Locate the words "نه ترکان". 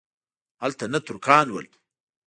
0.93-1.47